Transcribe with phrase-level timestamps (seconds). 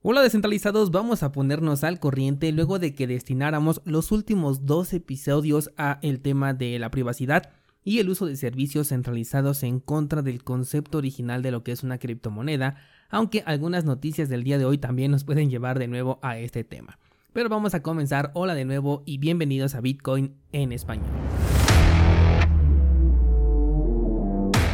[0.00, 5.72] Hola descentralizados, vamos a ponernos al corriente luego de que destináramos los últimos dos episodios
[5.76, 7.50] a el tema de la privacidad
[7.82, 11.82] y el uso de servicios centralizados en contra del concepto original de lo que es
[11.82, 12.76] una criptomoneda,
[13.10, 16.62] aunque algunas noticias del día de hoy también nos pueden llevar de nuevo a este
[16.62, 17.00] tema.
[17.32, 21.10] Pero vamos a comenzar, hola de nuevo y bienvenidos a Bitcoin en español.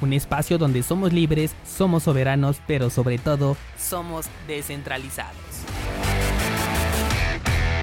[0.00, 5.36] un espacio donde somos libres, somos soberanos, pero sobre todo somos descentralizados.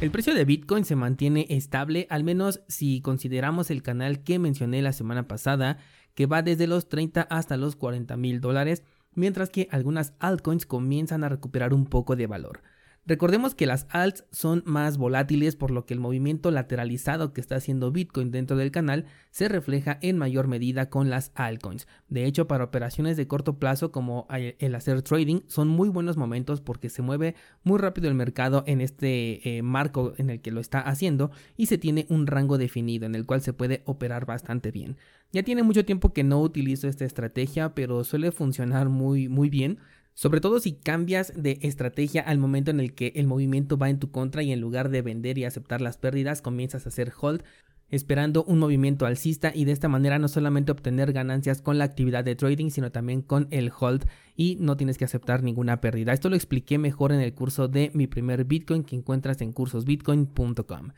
[0.02, 4.81] El precio de Bitcoin se mantiene estable, al menos si consideramos el canal que mencioné
[4.81, 5.78] la semana pasada,
[6.14, 8.83] que va desde los 30 hasta los 40 mil dólares,
[9.16, 12.61] mientras que algunas altcoins comienzan a recuperar un poco de valor.
[13.05, 17.57] Recordemos que las alts son más volátiles por lo que el movimiento lateralizado que está
[17.57, 21.85] haciendo Bitcoin dentro del canal se refleja en mayor medida con las altcoins.
[22.07, 26.61] De hecho, para operaciones de corto plazo como el hacer trading son muy buenos momentos
[26.61, 30.61] porque se mueve muy rápido el mercado en este eh, marco en el que lo
[30.61, 34.71] está haciendo y se tiene un rango definido en el cual se puede operar bastante
[34.71, 34.95] bien.
[35.33, 39.79] Ya tiene mucho tiempo que no utilizo esta estrategia, pero suele funcionar muy muy bien.
[40.14, 44.00] Sobre todo si cambias de estrategia al momento en el que el movimiento va en
[44.00, 47.44] tu contra y en lugar de vender y aceptar las pérdidas comienzas a hacer hold
[47.89, 52.23] esperando un movimiento alcista y de esta manera no solamente obtener ganancias con la actividad
[52.23, 54.05] de trading sino también con el hold
[54.36, 56.11] y no tienes que aceptar ninguna pérdida.
[56.11, 60.89] Esto lo expliqué mejor en el curso de mi primer Bitcoin que encuentras en cursosbitcoin.com.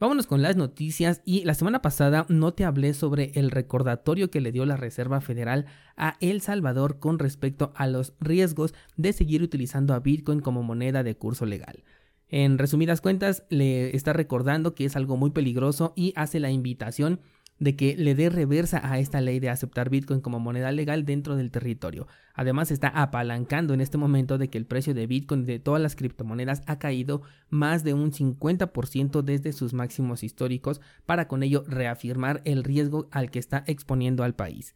[0.00, 4.40] Vámonos con las noticias y la semana pasada no te hablé sobre el recordatorio que
[4.40, 9.42] le dio la Reserva Federal a El Salvador con respecto a los riesgos de seguir
[9.42, 11.84] utilizando a Bitcoin como moneda de curso legal.
[12.28, 17.20] En resumidas cuentas, le está recordando que es algo muy peligroso y hace la invitación
[17.60, 21.36] de que le dé reversa a esta ley de aceptar Bitcoin como moneda legal dentro
[21.36, 22.08] del territorio.
[22.34, 25.94] Además está apalancando en este momento de que el precio de Bitcoin de todas las
[25.94, 32.40] criptomonedas ha caído más de un 50% desde sus máximos históricos para con ello reafirmar
[32.46, 34.74] el riesgo al que está exponiendo al país.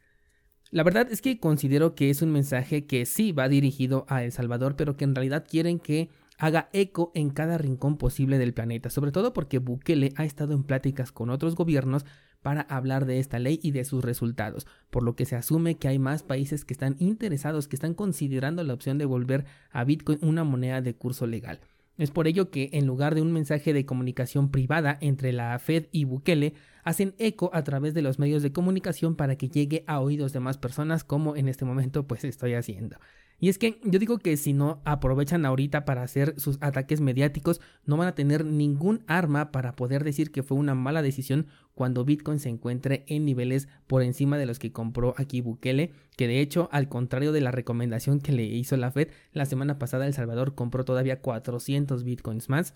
[0.71, 4.33] La verdad es que considero que es un mensaje que sí va dirigido a El
[4.33, 8.91] Salvador, pero que en realidad quieren que haga eco en cada rincón posible del planeta,
[8.91, 12.05] sobre todo porque Bukele ha estado en pláticas con otros gobiernos
[12.45, 15.89] para hablar de esta ley y de sus resultados, por lo que se asume que
[15.89, 20.19] hay más países que están interesados, que están considerando la opción de volver a Bitcoin
[20.21, 21.61] una moneda de curso legal.
[21.97, 25.87] Es por ello que, en lugar de un mensaje de comunicación privada entre la Fed
[25.91, 30.01] y Bukele, hacen eco a través de los medios de comunicación para que llegue a
[30.01, 32.99] oídos de más personas como en este momento pues estoy haciendo.
[33.45, 37.61] Y es que yo digo que si no aprovechan ahorita para hacer sus ataques mediáticos,
[37.85, 42.07] no van a tener ningún arma para poder decir que fue una mala decisión cuando
[42.07, 46.41] Bitcoin se encuentre en niveles por encima de los que compró aquí Bukele, que de
[46.41, 50.15] hecho, al contrario de la recomendación que le hizo la Fed, la semana pasada El
[50.15, 52.75] Salvador compró todavía 400 Bitcoins más.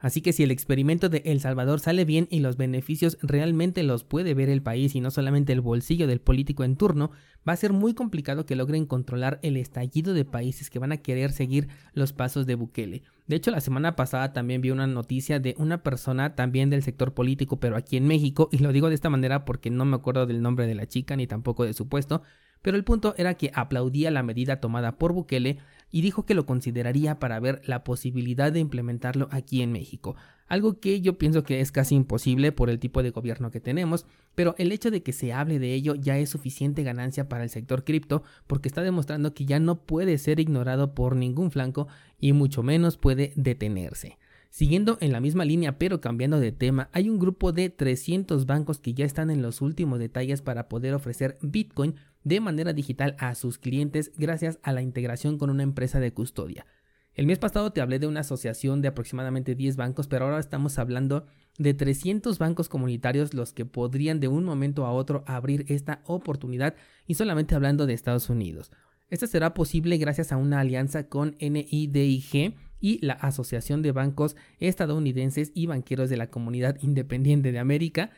[0.00, 4.04] Así que si el experimento de El Salvador sale bien y los beneficios realmente los
[4.04, 7.10] puede ver el país y no solamente el bolsillo del político en turno,
[7.48, 10.98] va a ser muy complicado que logren controlar el estallido de países que van a
[10.98, 13.02] querer seguir los pasos de Bukele.
[13.26, 17.12] De hecho, la semana pasada también vi una noticia de una persona también del sector
[17.12, 20.26] político, pero aquí en México, y lo digo de esta manera porque no me acuerdo
[20.26, 22.22] del nombre de la chica ni tampoco de su puesto,
[22.62, 25.58] pero el punto era que aplaudía la medida tomada por Bukele
[25.90, 30.16] y dijo que lo consideraría para ver la posibilidad de implementarlo aquí en México,
[30.48, 34.06] algo que yo pienso que es casi imposible por el tipo de gobierno que tenemos,
[34.34, 37.50] pero el hecho de que se hable de ello ya es suficiente ganancia para el
[37.50, 41.86] sector cripto porque está demostrando que ya no puede ser ignorado por ningún flanco
[42.18, 44.18] y mucho menos puede detenerse.
[44.50, 48.78] Siguiendo en la misma línea pero cambiando de tema, hay un grupo de 300 bancos
[48.78, 53.34] que ya están en los últimos detalles para poder ofrecer Bitcoin de manera digital a
[53.34, 56.66] sus clientes gracias a la integración con una empresa de custodia.
[57.14, 60.78] El mes pasado te hablé de una asociación de aproximadamente 10 bancos, pero ahora estamos
[60.78, 61.26] hablando
[61.58, 66.76] de 300 bancos comunitarios los que podrían de un momento a otro abrir esta oportunidad
[67.06, 68.70] y solamente hablando de Estados Unidos.
[69.10, 75.50] Esto será posible gracias a una alianza con NIDIG y la Asociación de Bancos Estadounidenses
[75.54, 78.10] y Banqueros de la Comunidad Independiente de América,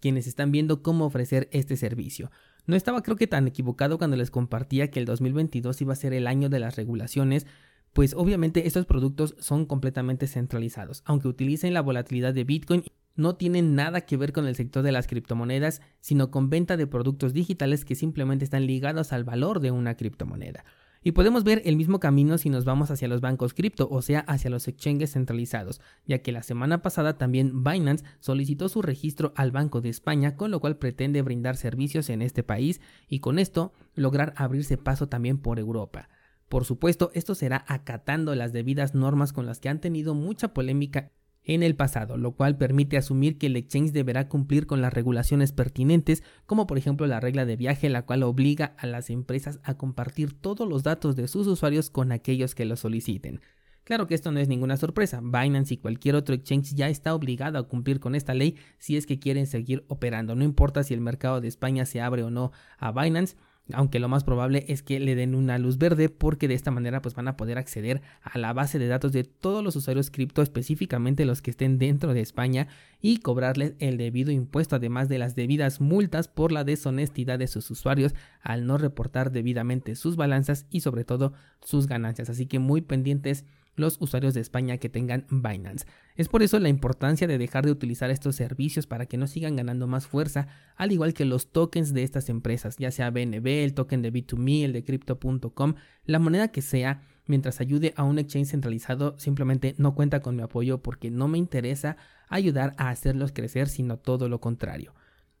[0.00, 2.30] quienes están viendo cómo ofrecer este servicio.
[2.66, 6.12] No estaba creo que tan equivocado cuando les compartía que el 2022 iba a ser
[6.12, 7.46] el año de las regulaciones,
[7.92, 11.02] pues obviamente estos productos son completamente centralizados.
[11.04, 14.92] Aunque utilicen la volatilidad de Bitcoin, no tienen nada que ver con el sector de
[14.92, 19.70] las criptomonedas, sino con venta de productos digitales que simplemente están ligados al valor de
[19.70, 20.64] una criptomoneda.
[21.02, 24.20] Y podemos ver el mismo camino si nos vamos hacia los bancos cripto, o sea,
[24.20, 29.50] hacia los exchanges centralizados, ya que la semana pasada también Binance solicitó su registro al
[29.50, 33.72] Banco de España, con lo cual pretende brindar servicios en este país y con esto
[33.94, 36.08] lograr abrirse paso también por Europa.
[36.48, 41.10] Por supuesto, esto será acatando las debidas normas con las que han tenido mucha polémica
[41.44, 45.52] en el pasado, lo cual permite asumir que el exchange deberá cumplir con las regulaciones
[45.52, 49.74] pertinentes, como por ejemplo la regla de viaje, la cual obliga a las empresas a
[49.74, 53.40] compartir todos los datos de sus usuarios con aquellos que lo soliciten.
[53.84, 57.58] Claro que esto no es ninguna sorpresa, Binance y cualquier otro exchange ya está obligado
[57.58, 61.00] a cumplir con esta ley si es que quieren seguir operando, no importa si el
[61.00, 63.36] mercado de España se abre o no a Binance,
[63.72, 67.00] aunque lo más probable es que le den una luz verde porque de esta manera
[67.00, 70.42] pues van a poder acceder a la base de datos de todos los usuarios cripto,
[70.42, 72.68] específicamente los que estén dentro de España
[73.00, 77.70] y cobrarles el debido impuesto además de las debidas multas por la deshonestidad de sus
[77.70, 82.30] usuarios al no reportar debidamente sus balanzas y sobre todo sus ganancias.
[82.30, 85.86] Así que muy pendientes los usuarios de España que tengan Binance.
[86.14, 89.56] Es por eso la importancia de dejar de utilizar estos servicios para que no sigan
[89.56, 93.74] ganando más fuerza, al igual que los tokens de estas empresas, ya sea BNB, el
[93.74, 95.74] token de B2Me, el de Crypto.com,
[96.04, 100.42] la moneda que sea, mientras ayude a un exchange centralizado, simplemente no cuenta con mi
[100.42, 101.96] apoyo porque no me interesa
[102.28, 104.94] ayudar a hacerlos crecer, sino todo lo contrario.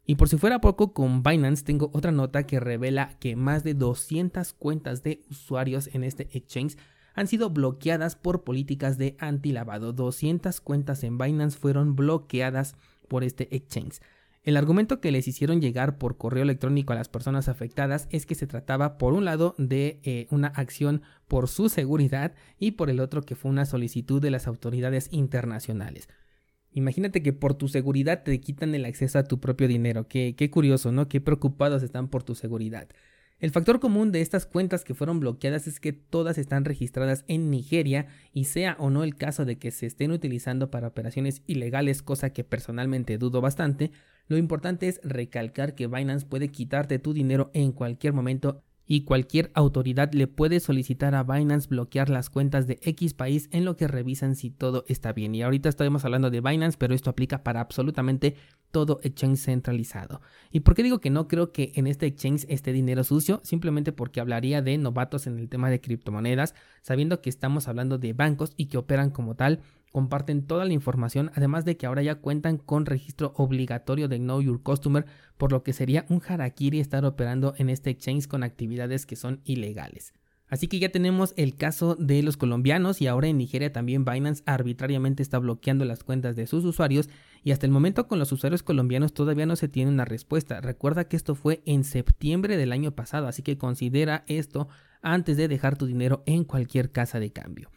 [0.04, 3.74] Y por si fuera poco, con Binance tengo otra nota que revela que más de
[3.74, 6.76] 200 cuentas de usuarios en este exchange
[7.14, 9.92] han sido bloqueadas por políticas de antilavado.
[9.92, 12.74] 200 cuentas en Binance fueron bloqueadas
[13.08, 14.00] por este exchange.
[14.44, 18.34] El argumento que les hicieron llegar por correo electrónico a las personas afectadas es que
[18.34, 22.98] se trataba por un lado de eh, una acción por su seguridad y por el
[22.98, 26.08] otro que fue una solicitud de las autoridades internacionales.
[26.72, 30.08] Imagínate que por tu seguridad te quitan el acceso a tu propio dinero.
[30.08, 31.06] Qué, qué curioso, ¿no?
[31.06, 32.88] Qué preocupados están por tu seguridad.
[33.42, 37.50] El factor común de estas cuentas que fueron bloqueadas es que todas están registradas en
[37.50, 42.02] Nigeria y sea o no el caso de que se estén utilizando para operaciones ilegales,
[42.02, 43.90] cosa que personalmente dudo bastante,
[44.28, 49.50] lo importante es recalcar que Binance puede quitarte tu dinero en cualquier momento y cualquier
[49.54, 53.88] autoridad le puede solicitar a Binance bloquear las cuentas de X país en lo que
[53.88, 55.34] revisan si todo está bien.
[55.34, 58.36] Y ahorita estamos hablando de Binance, pero esto aplica para absolutamente
[58.70, 60.20] todo exchange centralizado.
[60.50, 63.40] ¿Y por qué digo que no creo que en este exchange esté dinero sucio?
[63.44, 68.12] Simplemente porque hablaría de novatos en el tema de criptomonedas, sabiendo que estamos hablando de
[68.12, 69.60] bancos y que operan como tal
[69.92, 74.40] comparten toda la información, además de que ahora ya cuentan con registro obligatorio de Know
[74.40, 75.04] Your Customer,
[75.36, 79.40] por lo que sería un harakiri estar operando en este exchange con actividades que son
[79.44, 80.14] ilegales.
[80.52, 84.42] Así que ya tenemos el caso de los colombianos y ahora en Nigeria también Binance
[84.44, 87.08] arbitrariamente está bloqueando las cuentas de sus usuarios
[87.42, 90.60] y hasta el momento con los usuarios colombianos todavía no se tiene una respuesta.
[90.60, 94.68] Recuerda que esto fue en septiembre del año pasado, así que considera esto
[95.00, 97.70] antes de dejar tu dinero en cualquier casa de cambio.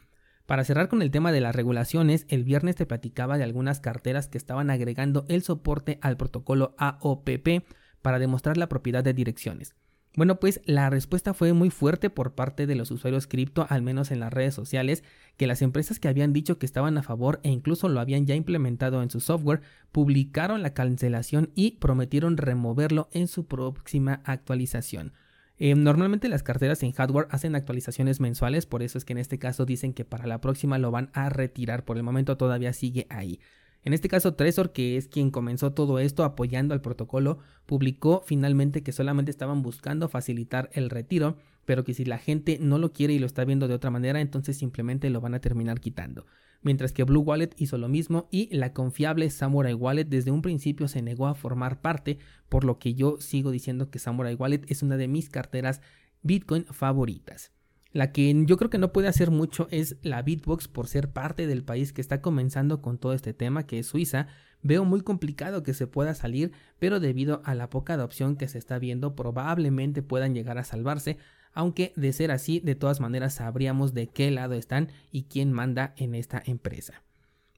[0.46, 4.28] Para cerrar con el tema de las regulaciones, el viernes te platicaba de algunas carteras
[4.28, 7.66] que estaban agregando el soporte al protocolo AOPP
[8.04, 9.76] para demostrar la propiedad de direcciones.
[10.16, 14.12] Bueno, pues la respuesta fue muy fuerte por parte de los usuarios cripto, al menos
[14.12, 15.04] en las redes sociales,
[15.36, 18.36] que las empresas que habían dicho que estaban a favor e incluso lo habían ya
[18.36, 19.62] implementado en su software,
[19.92, 25.12] publicaron la cancelación y prometieron removerlo en su próxima actualización.
[25.58, 29.40] Eh, normalmente las carteras en hardware hacen actualizaciones mensuales, por eso es que en este
[29.40, 33.08] caso dicen que para la próxima lo van a retirar, por el momento todavía sigue
[33.10, 33.40] ahí.
[33.86, 38.82] En este caso, Trezor, que es quien comenzó todo esto apoyando al protocolo, publicó finalmente
[38.82, 43.14] que solamente estaban buscando facilitar el retiro, pero que si la gente no lo quiere
[43.14, 46.26] y lo está viendo de otra manera, entonces simplemente lo van a terminar quitando
[46.66, 50.88] mientras que Blue Wallet hizo lo mismo y la confiable Samurai Wallet desde un principio
[50.88, 52.18] se negó a formar parte,
[52.50, 55.82] por lo que yo sigo diciendo que Samurai Wallet es una de mis carteras
[56.24, 57.52] Bitcoin favoritas.
[57.92, 61.46] La que yo creo que no puede hacer mucho es la Bitbox por ser parte
[61.46, 64.28] del país que está comenzando con todo este tema, que es Suiza.
[64.64, 68.58] Veo muy complicado que se pueda salir, pero debido a la poca adopción que se
[68.58, 71.20] está viendo, probablemente puedan llegar a salvarse,
[71.56, 75.96] aunque de ser así, de todas maneras sabríamos de qué lado están y quién manda
[75.98, 77.02] en esta empresa.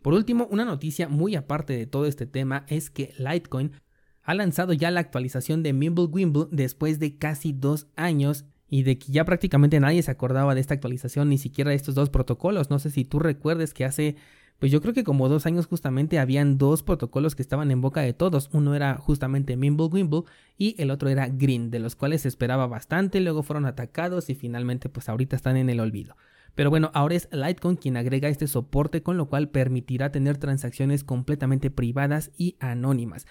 [0.01, 3.73] Por último, una noticia muy aparte de todo este tema es que Litecoin
[4.21, 9.11] ha lanzado ya la actualización de Mimblewimble después de casi dos años y de que
[9.11, 12.69] ya prácticamente nadie se acordaba de esta actualización, ni siquiera de estos dos protocolos.
[12.69, 14.15] No sé si tú recuerdes que hace
[14.59, 18.01] pues yo creo que como dos años justamente habían dos protocolos que estaban en boca
[18.01, 18.49] de todos.
[18.53, 20.23] Uno era justamente Mimblewimble
[20.57, 24.35] y el otro era Green, de los cuales se esperaba bastante, luego fueron atacados y
[24.35, 26.15] finalmente pues ahorita están en el olvido.
[26.55, 31.03] Pero bueno, ahora es Litecoin quien agrega este soporte con lo cual permitirá tener transacciones
[31.03, 33.27] completamente privadas y anónimas.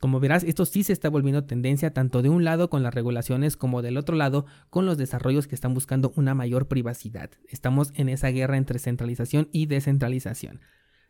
[0.00, 3.58] Como verás, esto sí se está volviendo tendencia tanto de un lado con las regulaciones
[3.58, 7.30] como del otro lado con los desarrollos que están buscando una mayor privacidad.
[7.48, 10.62] Estamos en esa guerra entre centralización y descentralización.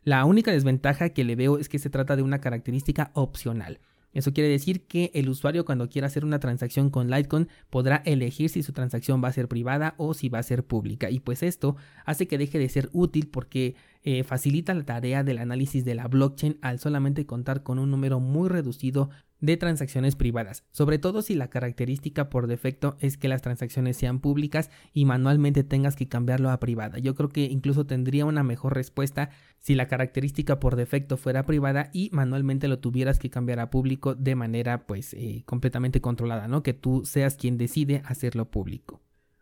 [0.02, 3.78] La única desventaja que le veo es que se trata de una característica opcional.
[4.12, 8.50] Eso quiere decir que el usuario cuando quiera hacer una transacción con Litecoin podrá elegir
[8.50, 11.10] si su transacción va a ser privada o si va a ser pública.
[11.10, 15.38] Y pues esto hace que deje de ser útil porque eh, facilita la tarea del
[15.38, 20.64] análisis de la blockchain al solamente contar con un número muy reducido de transacciones privadas,
[20.70, 25.64] sobre todo si la característica por defecto es que las transacciones sean públicas y manualmente
[25.64, 26.98] tengas que cambiarlo a privada.
[26.98, 31.90] Yo creo que incluso tendría una mejor respuesta si la característica por defecto fuera privada
[31.92, 36.62] y manualmente lo tuvieras que cambiar a público de manera pues eh, completamente controlada, ¿no?
[36.62, 39.00] Que tú seas quien decide hacerlo público.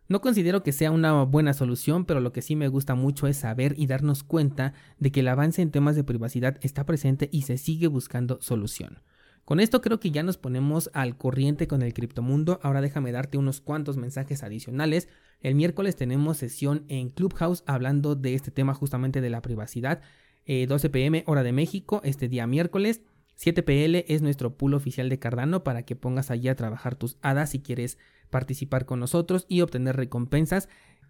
[0.09, 3.37] No considero que sea una buena solución, pero lo que sí me gusta mucho es
[3.37, 7.43] saber y darnos cuenta de que el avance en temas de privacidad está presente y
[7.43, 9.03] se sigue buscando solución.
[9.49, 12.61] Con esto creo que ya nos ponemos al corriente con el criptomundo.
[12.63, 15.09] Ahora déjame darte unos cuantos mensajes adicionales.
[15.41, 20.03] El miércoles tenemos sesión en Clubhouse hablando de este tema justamente de la privacidad.
[20.47, 23.01] 12 eh, pm hora de México este día miércoles.
[23.37, 27.17] 7 pl es nuestro pool oficial de Cardano para que pongas allí a trabajar tus
[27.23, 27.97] hadas si quieres
[28.29, 30.69] participar con nosotros y obtener recompensas.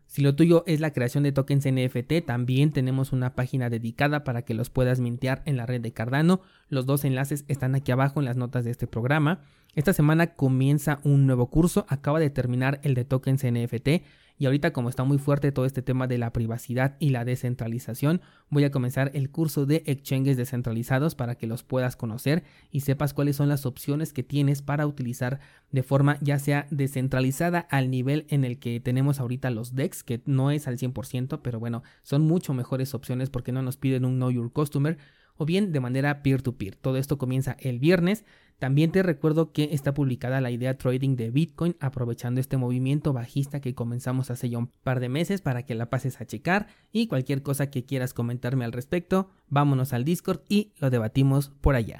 [0.08, 4.40] Si lo tuyo es la creación de tokens NFT, también tenemos una página dedicada para
[4.40, 6.40] que los puedas mintear en la red de Cardano.
[6.70, 9.42] Los dos enlaces están aquí abajo en las notas de este programa.
[9.78, 14.02] Esta semana comienza un nuevo curso, acaba de terminar el de tokens NFT
[14.36, 18.20] y ahorita como está muy fuerte todo este tema de la privacidad y la descentralización,
[18.50, 22.42] voy a comenzar el curso de exchanges descentralizados para que los puedas conocer
[22.72, 25.38] y sepas cuáles son las opciones que tienes para utilizar
[25.70, 30.22] de forma ya sea descentralizada al nivel en el que tenemos ahorita los DEX, que
[30.26, 34.16] no es al 100%, pero bueno, son mucho mejores opciones porque no nos piden un
[34.16, 34.98] Know Your Customer
[35.38, 36.74] o bien de manera peer-to-peer.
[36.74, 36.80] -peer.
[36.80, 38.24] Todo esto comienza el viernes.
[38.58, 43.60] También te recuerdo que está publicada la idea trading de Bitcoin aprovechando este movimiento bajista
[43.60, 47.06] que comenzamos hace ya un par de meses para que la pases a checar y
[47.06, 51.96] cualquier cosa que quieras comentarme al respecto, vámonos al Discord y lo debatimos por allá.